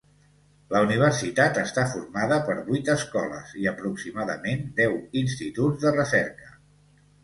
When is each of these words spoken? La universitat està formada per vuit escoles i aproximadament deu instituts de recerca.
La 0.69 0.79
universitat 0.85 1.59
està 1.65 1.83
formada 1.91 2.41
per 2.49 2.57
vuit 2.71 2.91
escoles 2.95 3.55
i 3.63 3.71
aproximadament 3.75 4.69
deu 4.85 5.01
instituts 5.27 5.87
de 5.89 5.99
recerca. 6.03 6.57